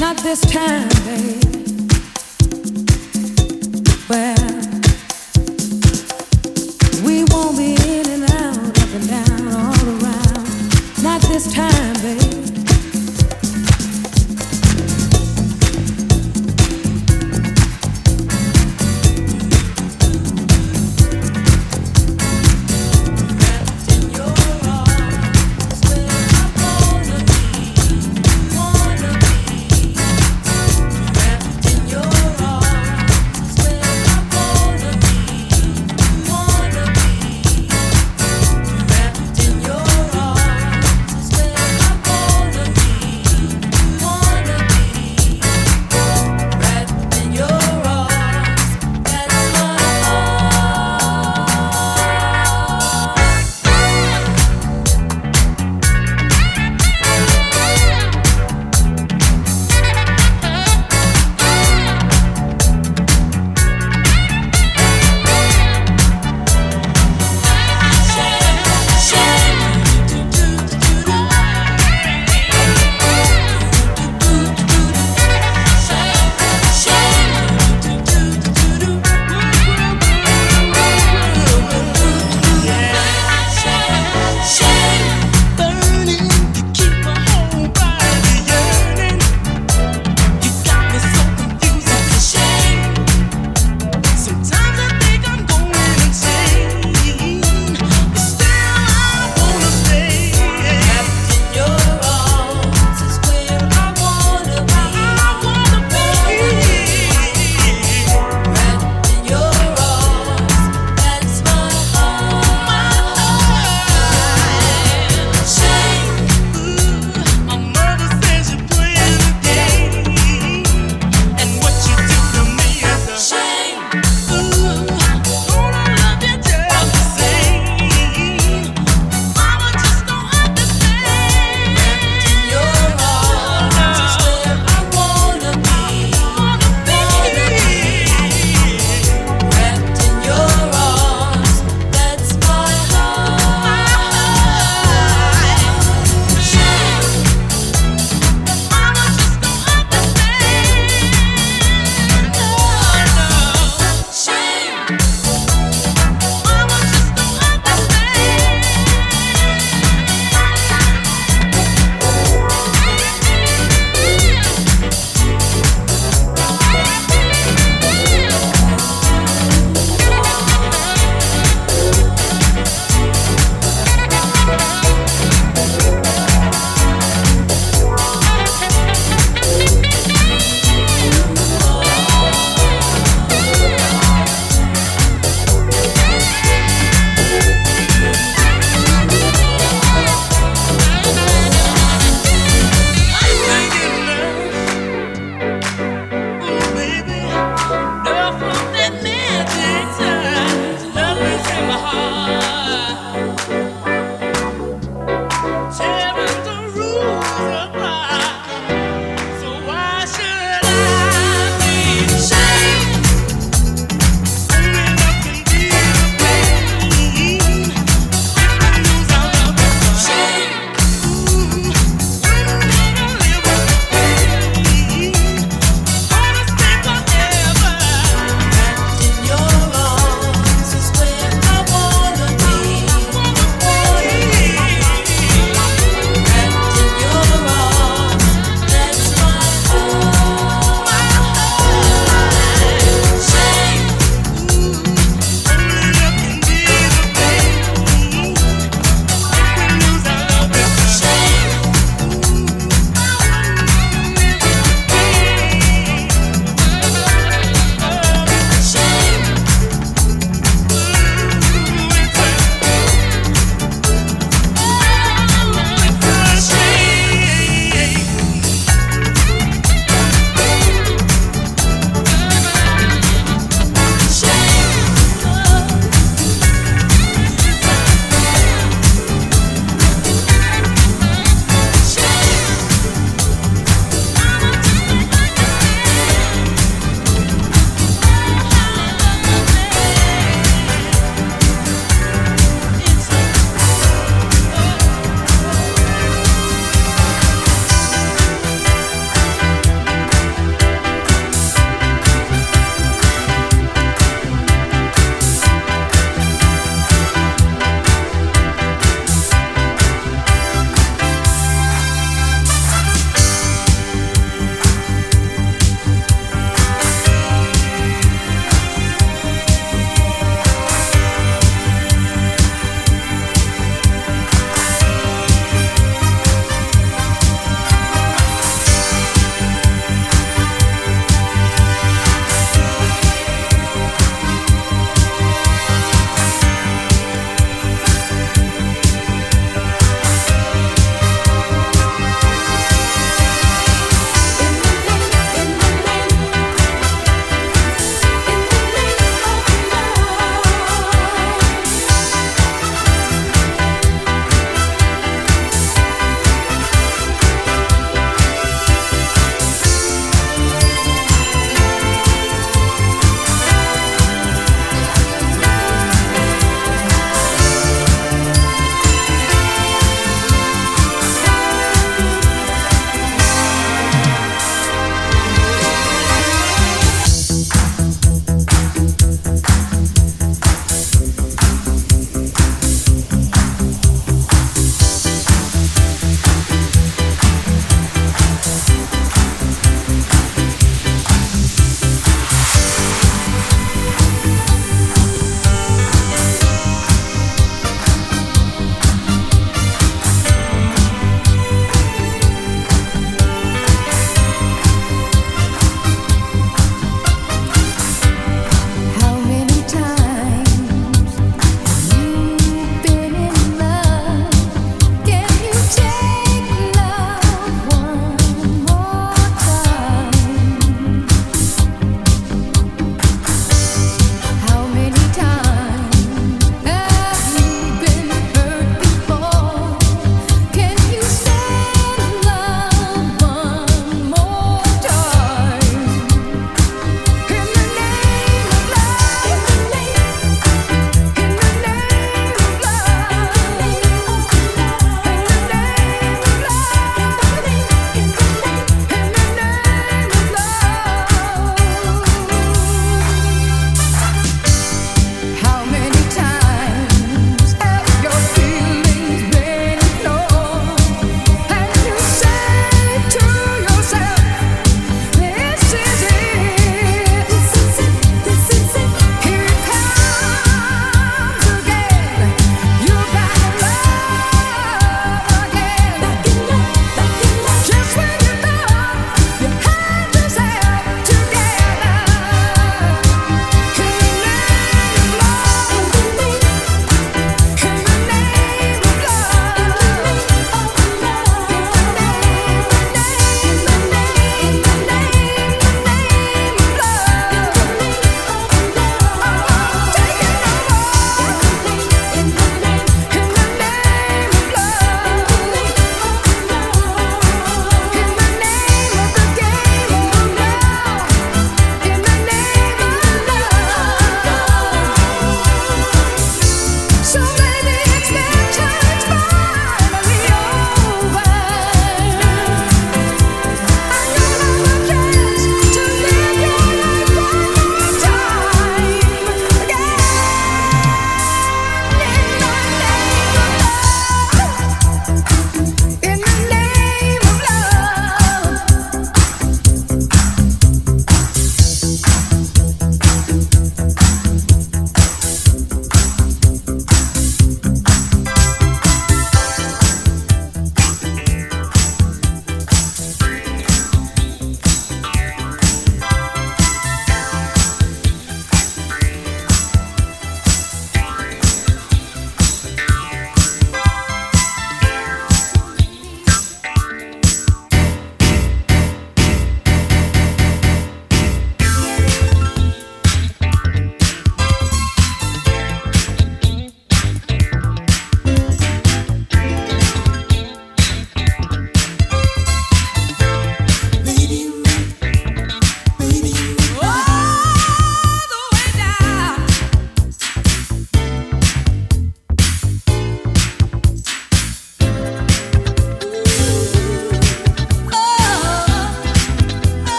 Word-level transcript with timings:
Not 0.00 0.16
this 0.18 0.40
time, 0.40 0.88
babe. 1.06 1.53